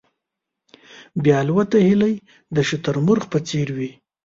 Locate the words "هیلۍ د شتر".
1.87-2.95